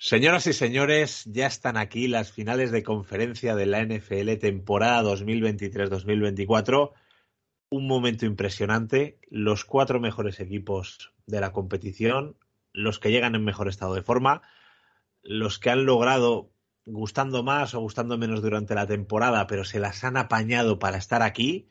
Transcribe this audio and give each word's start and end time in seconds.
Señoras 0.00 0.46
y 0.46 0.52
señores, 0.52 1.24
ya 1.24 1.48
están 1.48 1.76
aquí 1.76 2.06
las 2.06 2.30
finales 2.30 2.70
de 2.70 2.84
conferencia 2.84 3.56
de 3.56 3.66
la 3.66 3.84
NFL 3.84 4.34
temporada 4.34 5.02
2023-2024. 5.02 6.92
Un 7.70 7.88
momento 7.88 8.24
impresionante. 8.24 9.18
Los 9.28 9.64
cuatro 9.64 9.98
mejores 9.98 10.38
equipos 10.38 11.12
de 11.26 11.40
la 11.40 11.52
competición, 11.52 12.36
los 12.72 13.00
que 13.00 13.10
llegan 13.10 13.34
en 13.34 13.42
mejor 13.42 13.66
estado 13.66 13.94
de 13.94 14.02
forma, 14.02 14.42
los 15.24 15.58
que 15.58 15.70
han 15.70 15.84
logrado 15.84 16.52
gustando 16.84 17.42
más 17.42 17.74
o 17.74 17.80
gustando 17.80 18.16
menos 18.18 18.40
durante 18.40 18.76
la 18.76 18.86
temporada, 18.86 19.48
pero 19.48 19.64
se 19.64 19.80
las 19.80 20.04
han 20.04 20.16
apañado 20.16 20.78
para 20.78 20.96
estar 20.96 21.22
aquí, 21.22 21.70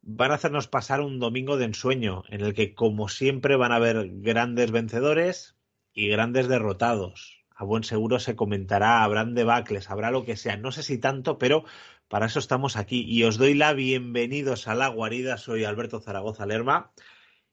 van 0.00 0.30
a 0.30 0.34
hacernos 0.34 0.68
pasar 0.68 1.00
un 1.00 1.18
domingo 1.18 1.56
de 1.56 1.64
ensueño 1.64 2.22
en 2.28 2.40
el 2.40 2.54
que, 2.54 2.72
como 2.76 3.08
siempre, 3.08 3.56
van 3.56 3.72
a 3.72 3.76
haber 3.76 4.08
grandes 4.20 4.70
vencedores 4.70 5.56
y 5.92 6.06
grandes 6.06 6.46
derrotados 6.46 7.37
a 7.58 7.64
buen 7.64 7.82
seguro 7.82 8.20
se 8.20 8.36
comentará, 8.36 9.02
habrán 9.02 9.34
debacles, 9.34 9.90
habrá 9.90 10.12
lo 10.12 10.24
que 10.24 10.36
sea, 10.36 10.56
no 10.56 10.70
sé 10.70 10.84
si 10.84 10.96
tanto, 10.96 11.38
pero 11.38 11.64
para 12.06 12.26
eso 12.26 12.38
estamos 12.38 12.76
aquí. 12.76 13.04
Y 13.04 13.24
os 13.24 13.36
doy 13.36 13.54
la 13.54 13.72
bienvenidos 13.72 14.68
a 14.68 14.76
la 14.76 14.86
guarida, 14.86 15.38
soy 15.38 15.64
Alberto 15.64 15.98
Zaragoza 15.98 16.46
Lerma 16.46 16.92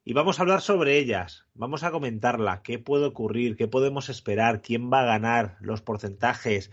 y 0.04 0.14
vamos 0.14 0.38
a 0.38 0.44
hablar 0.44 0.62
sobre 0.62 1.00
ellas, 1.00 1.48
vamos 1.56 1.82
a 1.82 1.90
comentarla, 1.90 2.62
qué 2.62 2.78
puede 2.78 3.06
ocurrir, 3.06 3.56
qué 3.56 3.68
podemos 3.68 4.10
esperar, 4.10 4.62
quién 4.62 4.92
va 4.94 5.02
a 5.02 5.06
ganar, 5.06 5.58
los 5.60 5.82
porcentajes, 5.82 6.70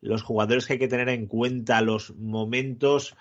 los 0.00 0.22
jugadores 0.22 0.66
que 0.66 0.74
hay 0.74 0.78
que 0.78 0.86
tener 0.86 1.08
en 1.08 1.26
cuenta, 1.26 1.80
los 1.80 2.14
momentos 2.14 3.16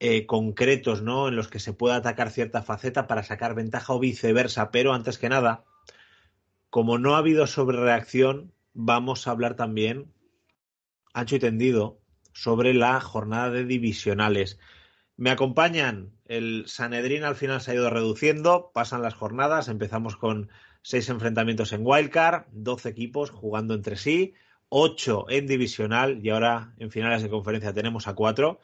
eh, 0.00 0.24
concretos, 0.24 1.02
¿no? 1.02 1.28
En 1.28 1.36
los 1.36 1.48
que 1.48 1.58
se 1.58 1.74
pueda 1.74 1.96
atacar 1.96 2.30
cierta 2.30 2.62
faceta 2.62 3.06
para 3.06 3.22
sacar 3.22 3.54
ventaja 3.54 3.92
o 3.92 3.98
viceversa, 3.98 4.70
pero 4.70 4.94
antes 4.94 5.18
que 5.18 5.28
nada, 5.28 5.64
como 6.70 6.96
no 6.96 7.16
ha 7.16 7.18
habido 7.18 7.46
sobrereacción, 7.46 8.54
vamos 8.74 9.26
a 9.26 9.30
hablar 9.30 9.56
también, 9.56 10.12
ancho 11.12 11.36
y 11.36 11.38
tendido, 11.38 12.00
sobre 12.32 12.74
la 12.74 13.00
jornada 13.00 13.50
de 13.50 13.64
divisionales. 13.64 14.58
Me 15.16 15.30
acompañan, 15.30 16.12
el 16.26 16.64
Sanedrín 16.66 17.24
al 17.24 17.34
final 17.34 17.60
se 17.60 17.72
ha 17.72 17.74
ido 17.74 17.90
reduciendo, 17.90 18.70
pasan 18.72 19.02
las 19.02 19.14
jornadas, 19.14 19.68
empezamos 19.68 20.16
con 20.16 20.48
seis 20.82 21.08
enfrentamientos 21.08 21.72
en 21.72 21.80
Wildcard, 21.84 22.46
doce 22.52 22.90
equipos 22.90 23.30
jugando 23.30 23.74
entre 23.74 23.96
sí, 23.96 24.34
ocho 24.68 25.26
en 25.28 25.46
divisional 25.46 26.24
y 26.24 26.30
ahora 26.30 26.74
en 26.78 26.90
finales 26.90 27.22
de 27.22 27.30
conferencia 27.30 27.72
tenemos 27.72 28.06
a 28.06 28.14
cuatro. 28.14 28.60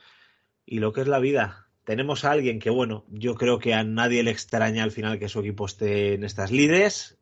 Y 0.65 0.79
lo 0.79 0.93
que 0.93 1.01
es 1.01 1.09
la 1.09 1.19
vida, 1.19 1.69
tenemos 1.85 2.25
a 2.25 2.31
alguien 2.31 2.61
que, 2.61 2.71
bueno, 2.71 3.05
yo 3.09 3.35
creo 3.35 3.59
que 3.59 3.75
a 3.75 3.83
nadie 3.83 4.23
le 4.23 4.31
extraña 4.31 4.85
al 4.85 4.93
final 4.93 5.19
que 5.19 5.29
su 5.29 5.41
equipo 5.41 5.67
esté 5.67 6.15
en 6.15 6.25
estas 6.25 6.51
líderes 6.51 7.19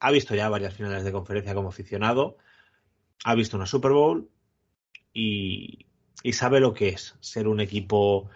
ha 0.00 0.10
visto 0.10 0.34
ya 0.34 0.48
varias 0.48 0.74
finales 0.74 1.04
de 1.04 1.12
conferencia 1.12 1.54
como 1.54 1.68
aficionado, 1.68 2.36
ha 3.24 3.34
visto 3.34 3.56
una 3.56 3.66
Super 3.66 3.92
Bowl 3.92 4.28
y, 5.12 5.86
sabe 6.32 6.60
lo 6.60 6.74
que 6.74 6.88
es 6.88 7.16
ser 7.20 7.48
un 7.48 7.60
equipo 7.60 8.28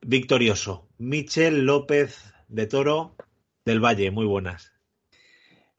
victorioso. 0.00 0.88
Michel 0.98 1.64
López 1.64 2.32
de 2.48 2.66
Toro 2.66 3.16
del 3.64 3.80
Valle, 3.84 4.10
muy 4.10 4.26
buenas. 4.26 4.72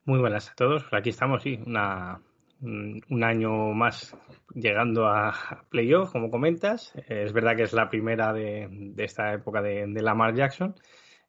Muy 0.06 0.20
buenas 0.20 0.50
a 0.50 0.56
todos. 0.56 0.86
Aquí 0.92 1.10
estamos, 1.10 1.44
sí, 1.44 1.60
una, 1.66 2.22
un 2.62 3.24
año 3.24 3.74
más 3.74 4.16
llegando 4.54 5.08
a 5.08 5.66
playoff, 5.70 6.12
como 6.12 6.30
comentas. 6.30 6.94
Es 7.08 7.32
verdad 7.32 7.56
que 7.56 7.64
es 7.64 7.74
la 7.74 7.90
primera 7.90 8.34
de, 8.34 8.94
esta 8.98 9.34
época 9.34 9.62
de, 9.62 9.86
de 9.88 10.02
Lamar 10.02 10.36
Jackson 10.36 10.76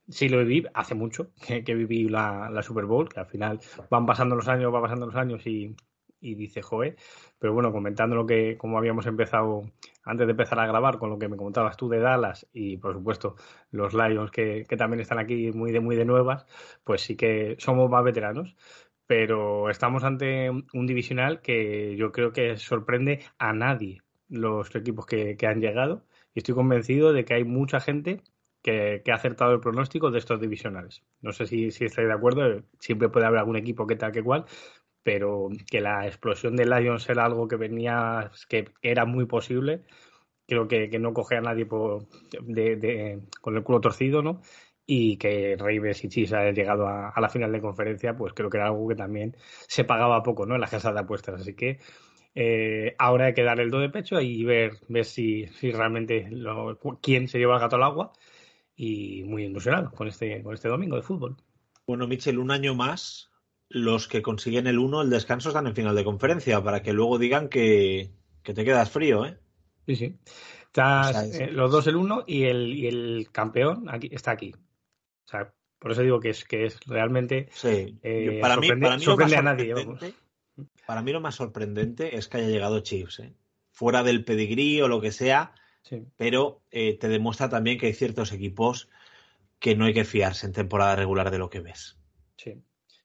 sí 0.09 0.29
lo 0.29 0.39
viví 0.39 0.67
hace 0.75 0.95
mucho 0.95 1.31
que, 1.65 1.75
viví 1.75 2.09
la, 2.09 2.51
Super 2.63 2.85
Bowl, 2.85 3.09
que 3.09 3.21
al 3.21 3.27
final 3.27 3.61
van 3.91 4.07
pasando 4.07 4.37
los 4.37 4.49
años, 4.49 4.75
va 4.75 4.83
pasando 4.83 5.07
los 5.07 5.17
años 5.17 5.47
y, 5.47 5.75
dice, 6.21 6.63
joe. 6.63 6.97
Pero 7.39 7.55
bueno, 7.55 7.73
comentando 7.73 8.17
lo 8.17 8.27
que, 8.27 8.59
como 8.59 8.79
habíamos 8.79 9.07
empezado 9.07 9.63
antes 10.05 10.27
de 10.27 10.33
empezar 10.33 10.59
a 10.61 10.67
grabar, 10.67 10.99
con 10.99 11.11
lo 11.11 11.19
que 11.19 11.29
me 11.29 11.37
comentabas 11.37 11.77
tú 11.77 11.89
de 11.89 12.01
Dallas 12.01 12.47
y 12.53 12.77
por 12.77 12.95
supuesto 12.95 13.37
los 13.71 13.95
Lions 13.95 14.31
que, 14.31 14.65
también 14.77 15.01
están 15.01 15.19
aquí 15.19 15.51
muy 15.53 15.73
de, 15.73 15.81
muy 15.81 15.97
de 15.97 16.05
nuevas, 16.05 16.47
pues 16.85 17.03
sí 17.03 17.17
que 17.17 17.57
somos 17.59 17.91
más 17.91 18.05
veteranos. 18.05 18.57
Pero 19.07 19.71
estamos 19.71 20.05
ante 20.05 20.51
un 20.51 20.87
divisional 20.87 21.41
que 21.41 21.97
yo 21.97 22.13
creo 22.13 22.33
que 22.33 22.57
sorprende 22.57 23.25
a 23.39 23.53
nadie 23.53 24.03
los 24.29 24.73
equipos 24.77 25.07
que, 25.07 25.37
que 25.37 25.47
han 25.49 25.61
llegado. 25.61 26.05
Y 26.33 26.41
estoy 26.41 26.55
convencido 26.55 27.13
de 27.13 27.25
que 27.25 27.35
hay 27.35 27.45
mucha 27.45 27.81
gente 27.81 28.23
que, 28.63 29.03
ha 29.11 29.15
acertado 29.15 29.53
el 29.53 29.61
pronóstico 29.61 30.11
de 30.11 30.19
estos 30.19 30.41
divisionales. 30.41 31.03
No 31.21 31.33
sé 31.33 31.47
si, 31.47 31.71
si 31.71 31.85
estáis 31.85 32.09
de 32.09 32.15
acuerdo, 32.15 32.63
siempre 32.79 33.09
puede 33.09 33.27
haber 33.27 33.41
algún 33.41 33.57
equipo 33.57 33.87
que 33.87 33.97
tal 33.97 34.13
que 34.13 34.23
cual, 34.23 34.45
pero 35.03 35.49
que 35.71 35.81
la 35.81 36.07
explosión 36.07 36.57
de 36.57 36.67
Lions 36.67 37.09
era 37.09 37.25
algo 37.25 37.49
que 37.49 37.57
venía, 37.57 38.31
que 38.49 38.73
era 38.83 39.05
muy 39.07 39.27
posible, 39.27 39.83
creo 40.47 40.69
que, 40.69 40.99
no 40.99 41.15
coge 41.15 41.37
a 41.37 41.41
nadie 41.41 41.67
por, 41.67 42.09
de, 42.43 43.21
con 43.41 43.57
el 43.57 43.63
culo 43.63 43.81
torcido, 43.81 44.23
¿no? 44.23 44.41
Y 44.87 45.17
que 45.17 45.57
Ravens 45.57 46.05
y 46.05 46.09
Chiefs 46.09 46.33
hayan 46.33 46.55
llegado 46.55 46.89
a, 46.89 47.15
la 47.21 47.29
final 47.29 47.53
de 47.53 47.61
conferencia, 47.61 48.17
pues 48.17 48.33
creo 48.35 48.51
que 48.51 48.59
era 48.59 48.67
algo 48.67 48.89
que 48.89 48.97
también 48.97 49.37
se 49.69 49.85
pagaba 49.85 50.23
poco, 50.23 50.47
¿no? 50.47 50.57
En 50.57 50.61
las 50.61 50.71
casas 50.71 50.93
de 50.95 51.01
apuestas. 51.01 51.41
Así 51.41 51.55
que 51.55 51.79
eh, 52.35 52.97
ahora 52.99 53.27
hay 53.27 53.35
que 53.35 53.45
dar 53.45 53.61
el 53.61 53.71
do 53.71 53.79
de 53.79 53.91
pecho 53.91 54.21
y 54.21 54.45
ver, 54.45 54.73
ver 54.89 55.05
si, 55.05 55.47
si 55.49 55.71
realmente 55.71 56.29
lo, 56.31 56.79
quién 57.01 57.29
se 57.29 57.39
lleva 57.39 57.55
el 57.55 57.61
gato 57.61 57.77
al 57.77 57.85
agua 57.85 58.13
y 58.83 59.25
muy 59.25 59.45
ilusionado 59.45 59.91
con 59.91 60.09
este, 60.09 60.43
con 60.43 60.55
este 60.55 60.69
domingo 60.69 60.97
de 60.97 61.03
fútbol. 61.03 61.37
Bueno, 61.87 62.07
Michel, 62.07 62.39
un 62.39 62.51
año 62.51 62.75
más, 62.75 63.31
los 63.69 64.09
que 64.09 64.23
consiguen 64.23 64.67
el 64.67 64.79
1, 64.79 65.03
el 65.03 65.11
descanso, 65.11 65.51
están 65.51 65.67
en 65.67 65.75
final 65.75 65.95
de 65.95 66.03
conferencia, 66.03 66.65
para 66.65 66.83
que 66.83 66.95
luego 66.95 67.19
digan 67.19 67.51
que, 67.51 68.11
te 68.43 68.65
quedas 68.65 68.91
frío, 68.91 69.27
¿eh? 69.27 69.37
Sí, 69.87 69.97
sí. 69.97 70.19
Estás, 70.63 71.31
eh, 71.39 71.51
los 71.51 71.71
dos 71.71 71.89
el 71.89 71.97
1 71.97 72.25
y 72.27 72.45
el, 72.45 72.73
y 72.75 72.87
el 72.87 73.29
campeón 73.31 73.87
aquí, 73.91 74.09
está 74.13 74.31
aquí. 74.31 74.55
O 74.55 75.29
sea, 75.29 75.53
por 75.79 75.93
eso 75.93 76.01
digo 76.01 76.19
que 76.19 76.31
es, 76.31 76.47
que 76.47 76.65
es 76.65 76.81
realmente. 76.87 77.51
Sí. 77.53 77.99
Eh, 78.03 78.39
para, 78.41 78.57
mí, 78.57 78.69
para 78.69 78.97
mí, 78.97 79.05
sorprende 79.05 79.37
a 79.37 79.43
nadie. 79.43 79.75
Para 80.87 81.03
mí 81.03 81.13
lo 81.13 81.21
más 81.21 81.35
sorprendente 81.35 82.17
es 82.17 82.29
que 82.29 82.39
haya 82.39 82.49
llegado 82.49 82.81
Chiefs, 82.81 83.19
¿eh? 83.19 83.35
Fuera 83.73 84.03
del 84.03 84.25
pedigrí 84.25 84.81
o 84.81 84.89
lo 84.89 85.03
que 85.03 85.13
sea, 85.13 85.53
pero 86.17 86.63
eh, 86.71 86.99
te 86.99 87.09
demuestra 87.09 87.49
también 87.49 87.79
que 87.79 87.87
hay 87.87 87.95
ciertos 87.95 88.33
equipos 88.33 88.89
que 89.59 89.77
no 89.77 89.85
hay 89.85 89.95
que 89.95 90.05
fiarse 90.05 90.47
en 90.47 90.53
temporada 90.53 90.97
regular 90.97 91.31
de 91.31 91.39
lo 91.39 91.51
que 91.51 91.61
ves. 91.61 91.99
Sí. 92.37 92.63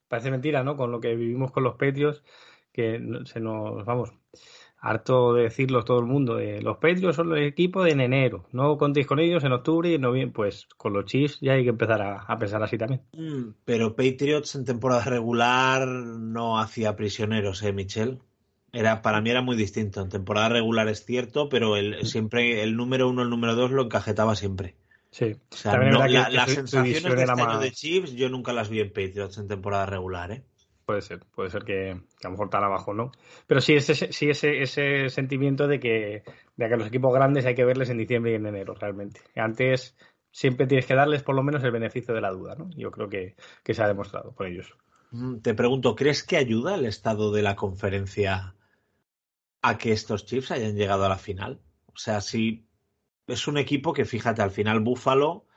Parece 0.08 0.32
mentira, 0.32 0.64
¿no? 0.64 0.78
Con 0.78 0.92
lo 0.92 1.00
que 1.00 1.16
vivimos 1.16 1.52
con 1.52 1.64
los 1.64 1.74
Patriots, 1.74 2.24
que 2.72 3.02
se 3.26 3.40
nos, 3.40 3.84
vamos, 3.86 4.14
harto 4.86 5.34
de 5.34 5.44
decirlo 5.44 5.84
todo 5.84 6.00
el 6.00 6.06
mundo, 6.06 6.40
los 6.62 6.78
Patriots 6.78 7.16
son 7.16 7.30
los 7.30 7.40
equipos 7.40 7.86
de 7.86 7.92
en 7.92 8.02
enero, 8.02 8.46
no 8.52 8.78
contéis 8.78 9.08
con 9.08 9.20
ellos 9.20 9.44
en 9.44 9.52
octubre 9.52 9.90
y 9.90 9.96
en 9.96 10.02
noviembre, 10.02 10.34
pues 10.36 10.68
con 10.78 10.94
los 10.94 11.06
Chiefs 11.06 11.40
ya 11.42 11.54
hay 11.54 11.64
que 11.64 11.70
empezar 11.70 12.02
a, 12.02 12.38
pensar 12.38 12.62
así 12.62 12.78
también. 12.78 13.02
Mm, 13.14 13.56
pero 13.66 13.96
Patriots 13.96 14.56
en 14.56 14.66
temporada 14.66 15.04
regular 15.04 15.88
no 15.88 16.60
hacía 16.60 16.96
prisioneros, 16.96 17.64
¿eh, 17.64 17.74
Michel? 17.74 18.20
Era, 18.76 19.02
para 19.02 19.22
mí 19.22 19.30
era 19.30 19.42
muy 19.42 19.56
distinto. 19.56 20.02
En 20.02 20.10
temporada 20.10 20.50
regular 20.50 20.88
es 20.90 21.06
cierto, 21.06 21.48
pero 21.48 21.78
el, 21.78 22.06
siempre 22.06 22.62
el 22.62 22.76
número 22.76 23.10
uno, 23.10 23.22
el 23.22 23.30
número 23.30 23.56
dos 23.56 23.72
lo 23.72 23.84
encajetaba 23.84 24.36
siempre. 24.36 24.76
Sí. 25.12 25.34
O 25.50 25.56
sea, 25.56 25.78
las 25.78 26.52
sensaciones 26.52 27.04
de 27.04 27.24
este 27.24 27.42
año 27.42 27.60
de 27.60 27.72
Chiefs 27.72 28.12
yo 28.14 28.28
nunca 28.28 28.52
las 28.52 28.70
vi 28.70 28.82
en 28.82 28.90
Patriots 28.90 29.38
en 29.38 29.48
temporada 29.48 29.86
regular, 29.86 30.32
¿eh? 30.32 30.44
Puede 30.86 31.02
ser, 31.02 31.22
puede 31.34 31.50
ser 31.50 31.64
que, 31.64 31.92
a 31.92 32.26
lo 32.26 32.32
mejor 32.32 32.50
tan 32.50 32.64
abajo, 32.64 32.94
¿no? 32.94 33.12
Pero 33.48 33.62
sí, 33.62 33.74
ese, 33.74 33.96
sí 33.96 34.30
ese, 34.30 34.62
ese 34.62 35.10
sentimiento 35.10 35.68
de 35.68 35.80
que, 35.80 36.24
de 36.58 36.70
que 36.70 36.78
los 36.78 36.88
equipos 36.88 37.14
grandes 37.14 37.46
hay 37.46 37.56
que 37.56 37.64
verles 37.64 37.90
en 37.90 37.98
diciembre 37.98 38.34
y 38.34 38.36
en 38.36 38.46
enero, 38.46 38.76
realmente. 38.76 39.22
Antes 39.36 39.96
siempre 40.32 40.68
tienes 40.68 40.86
que 40.86 40.96
darles 40.96 41.24
por 41.24 41.34
lo 41.34 41.44
menos 41.44 41.64
el 41.64 41.72
beneficio 41.72 42.14
de 42.14 42.22
la 42.22 42.32
duda, 42.32 42.56
¿no? 42.56 42.70
Yo 42.76 42.92
creo 42.92 43.08
que, 43.08 43.36
que 43.64 43.74
se 43.74 43.82
ha 43.82 43.88
demostrado 43.88 44.34
por 44.34 44.48
ellos. 44.48 44.76
Mm, 45.12 45.38
te 45.38 45.54
pregunto, 45.54 45.96
¿crees 45.96 46.24
que 46.24 46.36
ayuda 46.36 46.76
el 46.76 46.86
estado 46.86 47.32
de 47.32 47.42
la 47.42 47.56
conferencia 47.56 48.55
a 49.68 49.80
que 49.80 49.92
estos 49.92 50.28
Chiefs 50.28 50.52
hayan 50.52 50.76
llegado 50.76 51.06
a 51.06 51.10
la 51.10 51.18
final. 51.18 51.60
O 51.88 51.98
sea, 51.98 52.22
si 52.22 52.68
es 53.26 53.48
un 53.48 53.58
equipo 53.58 53.94
que, 53.94 54.06
fíjate, 54.06 54.44
al 54.44 54.52
final 54.52 54.80
Buffalo, 54.80 55.48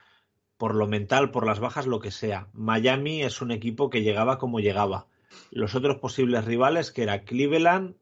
por 0.57 0.75
lo 0.75 0.87
mental, 0.87 1.31
por 1.31 1.45
las 1.45 1.61
bajas, 1.61 1.87
lo 1.87 2.01
que 2.01 2.11
sea. 2.11 2.49
Miami 2.55 3.23
es 3.23 3.43
un 3.43 3.51
equipo 3.51 3.91
que 3.91 4.03
llegaba 4.03 4.39
como 4.39 4.61
llegaba. 4.61 5.09
Los 5.51 5.75
otros 5.75 5.97
posibles 5.97 6.47
rivales, 6.47 6.91
que 6.91 7.03
era 7.03 7.25
Cleveland, 7.25 7.97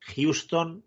Houston, 0.00 0.84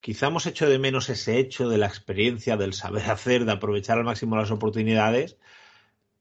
quizá 0.00 0.28
hemos 0.28 0.46
hecho 0.46 0.66
de 0.66 0.78
menos 0.78 1.10
ese 1.10 1.38
hecho 1.38 1.68
de 1.68 1.76
la 1.76 1.86
experiencia, 1.86 2.56
del 2.56 2.72
saber 2.72 3.04
hacer, 3.10 3.44
de 3.44 3.52
aprovechar 3.52 3.98
al 3.98 4.04
máximo 4.04 4.36
las 4.36 4.50
oportunidades. 4.50 5.36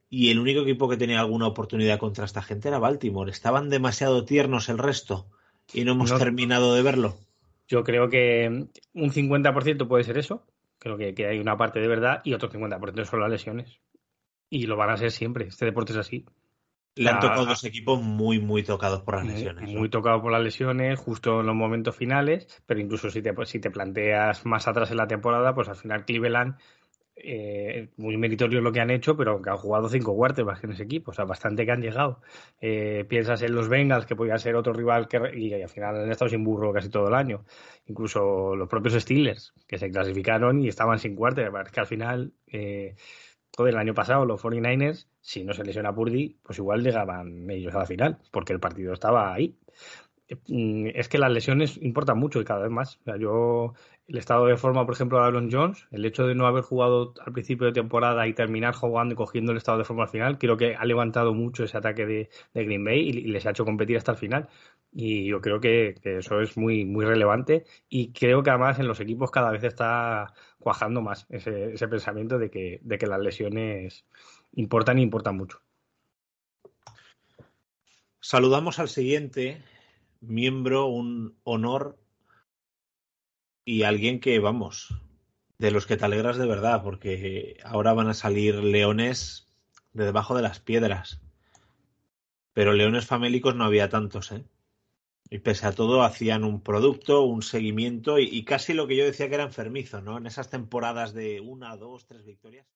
Y 0.09 0.29
el 0.29 0.39
único 0.39 0.63
equipo 0.63 0.89
que 0.89 0.97
tenía 0.97 1.21
alguna 1.21 1.47
oportunidad 1.47 1.99
contra 1.99 2.25
esta 2.25 2.41
gente 2.41 2.67
era 2.67 2.79
Baltimore. 2.79 3.31
Estaban 3.31 3.69
demasiado 3.69 4.25
tiernos 4.25 4.67
el 4.67 4.77
resto 4.77 5.29
y 5.73 5.83
no 5.83 5.93
hemos 5.93 6.17
terminado 6.17 6.75
de 6.75 6.83
verlo. 6.83 7.15
Yo 7.67 7.83
creo 7.83 8.09
que 8.09 8.67
un 8.93 9.11
50% 9.11 9.87
puede 9.87 10.03
ser 10.03 10.17
eso. 10.17 10.45
Creo 10.79 10.97
que, 10.97 11.13
hay 11.25 11.39
una 11.39 11.57
parte 11.57 11.79
de 11.79 11.87
verdad 11.87 12.21
y 12.23 12.33
otro 12.33 12.49
50% 12.49 13.05
son 13.05 13.21
las 13.21 13.29
lesiones. 13.29 13.79
Y 14.49 14.67
lo 14.67 14.75
van 14.77 14.91
a 14.91 14.97
ser 14.97 15.11
siempre. 15.11 15.47
Este 15.47 15.65
deporte 15.65 15.93
es 15.93 15.97
así. 15.97 16.25
Le 16.95 17.09
han 17.09 17.19
tocado 17.19 17.47
dos 17.47 17.63
equipos 17.63 18.01
muy, 18.01 18.39
muy 18.39 18.61
tocados 18.61 19.01
por 19.01 19.15
las 19.15 19.25
lesiones. 19.25 19.73
Muy, 19.73 19.89
tocados 19.89 20.21
por 20.21 20.31
las 20.31 20.43
lesiones, 20.43 20.99
justo 20.99 21.39
en 21.39 21.47
los 21.47 21.55
momentos 21.55 21.95
finales, 21.95 22.61
pero 22.67 22.79
incluso 22.79 23.09
si 23.09 23.23
te, 23.23 23.33
si 23.45 23.59
te 23.59 23.71
planteas 23.71 24.45
más 24.45 24.67
atrás 24.67 24.91
en 24.91 24.97
la 24.97 25.07
temporada, 25.07 25.55
pues 25.55 25.69
al 25.69 25.75
final 25.75 26.05
Cleveland 26.05 26.55
eh, 27.15 27.89
muy 27.97 28.17
meritorio 28.17 28.61
lo 28.61 28.71
que 28.71 28.79
han 28.79 28.89
hecho, 28.89 29.15
pero 29.15 29.41
que 29.41 29.49
han 29.49 29.57
jugado 29.57 29.87
cinco 29.87 30.15
más 30.17 30.63
en 30.63 30.71
ese 30.71 30.83
equipo, 30.83 31.11
o 31.11 31.13
sea, 31.13 31.25
bastante 31.25 31.65
que 31.65 31.71
han 31.71 31.81
llegado. 31.81 32.21
Eh, 32.59 33.05
piensas 33.07 33.41
en 33.43 33.53
los 33.53 33.69
Bengals, 33.69 34.05
que 34.05 34.15
podía 34.15 34.37
ser 34.37 34.55
otro 34.55 34.73
rival, 34.73 35.07
que, 35.07 35.19
y, 35.35 35.53
al 35.53 35.69
final 35.69 35.95
han 36.03 36.11
estado 36.11 36.29
sin 36.29 36.43
burro 36.43 36.73
casi 36.73 36.89
todo 36.89 37.07
el 37.07 37.13
año. 37.13 37.45
Incluso 37.85 38.55
los 38.55 38.67
propios 38.67 38.95
Steelers, 38.95 39.53
que 39.67 39.77
se 39.77 39.91
clasificaron 39.91 40.59
y 40.59 40.67
estaban 40.67 40.99
sin 40.99 41.15
quarterback, 41.15 41.71
que 41.71 41.79
al 41.79 41.87
final, 41.87 42.33
eh, 42.47 42.95
todo 43.51 43.67
el 43.67 43.77
año 43.77 43.93
pasado, 43.93 44.25
los 44.25 44.41
49ers, 44.41 45.07
si 45.21 45.43
no 45.43 45.53
se 45.53 45.63
lesiona 45.63 45.93
Purdy, 45.93 46.37
pues 46.43 46.57
igual 46.57 46.83
llegaban 46.83 47.49
ellos 47.49 47.75
a 47.75 47.79
la 47.79 47.85
final, 47.85 48.19
porque 48.31 48.53
el 48.53 48.59
partido 48.59 48.93
estaba 48.93 49.33
ahí. 49.33 49.55
Mm, 50.47 50.87
es 50.95 51.09
que 51.09 51.17
las 51.17 51.31
lesiones 51.31 51.77
importan 51.81 52.17
mucho 52.17 52.39
y 52.41 52.45
cada 52.45 52.61
vez 52.63 52.71
más. 52.71 52.99
yo, 53.19 53.73
el 54.07 54.17
estado 54.17 54.47
de 54.47 54.57
forma, 54.57 54.85
por 54.85 54.95
ejemplo, 54.95 55.17
de 55.19 55.25
Aaron 55.25 55.49
Jones, 55.51 55.87
el 55.91 56.05
hecho 56.05 56.27
de 56.27 56.35
no 56.35 56.45
haber 56.45 56.63
jugado 56.63 57.13
al 57.25 57.31
principio 57.31 57.67
de 57.67 57.73
temporada 57.73 58.27
y 58.27 58.33
terminar 58.33 58.75
jugando 58.75 59.13
y 59.13 59.17
cogiendo 59.17 59.51
el 59.51 59.57
estado 59.57 59.77
de 59.77 59.85
forma 59.85 60.03
al 60.03 60.09
final, 60.09 60.37
creo 60.37 60.57
que 60.57 60.75
ha 60.75 60.85
levantado 60.85 61.33
mucho 61.33 61.63
ese 61.63 61.77
ataque 61.77 62.05
de, 62.05 62.29
Green 62.53 62.83
Bay 62.83 62.99
y, 62.99 63.13
les 63.27 63.45
ha 63.45 63.51
hecho 63.51 63.65
competir 63.65 63.97
hasta 63.97 64.11
el 64.11 64.17
final. 64.17 64.49
Y 64.91 65.25
yo 65.25 65.41
creo 65.41 65.59
que, 65.59 65.95
eso 66.03 66.41
es 66.41 66.57
muy, 66.57 66.85
muy 66.85 67.05
relevante 67.05 67.65
y 67.89 68.11
creo 68.11 68.43
que 68.43 68.49
además 68.49 68.77
en 68.79 68.87
los 68.87 68.99
equipos 68.99 69.31
cada 69.31 69.51
vez 69.51 69.63
está 69.63 70.33
cuajando 70.59 71.01
más 71.01 71.25
ese, 71.29 71.73
ese 71.73 71.87
pensamiento 71.87 72.37
de 72.37 72.51
que, 72.51 72.79
de 72.83 72.97
que 72.97 73.07
las 73.07 73.19
lesiones 73.21 74.05
importan 74.53 74.99
y 74.99 75.03
importan 75.03 75.37
mucho. 75.37 75.61
Saludamos 78.19 78.79
al 78.79 78.89
siguiente, 78.89 79.61
miembro, 80.21 80.85
un 80.87 81.35
honor 81.43 81.97
y 83.65 83.83
alguien 83.83 84.19
que, 84.19 84.39
vamos, 84.39 84.95
de 85.57 85.71
los 85.71 85.85
que 85.85 85.97
te 85.97 86.05
alegras 86.05 86.37
de 86.37 86.45
verdad, 86.45 86.83
porque 86.83 87.57
ahora 87.63 87.93
van 87.93 88.07
a 88.07 88.13
salir 88.13 88.55
leones 88.55 89.47
de 89.93 90.05
debajo 90.05 90.35
de 90.35 90.41
las 90.41 90.59
piedras. 90.59 91.21
Pero 92.53 92.73
leones 92.73 93.05
famélicos 93.05 93.55
no 93.55 93.63
había 93.63 93.89
tantos, 93.89 94.31
¿eh? 94.31 94.43
Y 95.29 95.39
pese 95.39 95.65
a 95.65 95.71
todo 95.71 96.03
hacían 96.03 96.43
un 96.43 96.61
producto, 96.61 97.23
un 97.23 97.41
seguimiento 97.41 98.19
y, 98.19 98.43
casi 98.43 98.73
lo 98.73 98.87
que 98.87 98.95
yo 98.95 99.05
decía 99.05 99.29
que 99.29 99.35
era 99.35 99.45
enfermizo, 99.45 100.01
¿no? 100.01 100.17
En 100.17 100.27
esas 100.27 100.49
temporadas 100.49 101.13
de 101.13 101.39
una, 101.39 101.75
dos, 101.75 102.05
tres 102.05 102.23
victorias. 102.23 102.67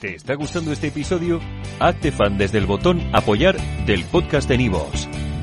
¿Te 0.00 0.16
está 0.16 0.34
gustando 0.34 0.72
este 0.72 0.88
episodio? 0.88 1.40
Hazte 1.80 2.12
fan 2.12 2.36
desde 2.36 2.58
el 2.58 2.66
botón 2.66 3.00
apoyar 3.14 3.56
del 3.86 4.04
podcast 4.04 4.46
de 4.48 4.58
Nivos. 4.58 5.08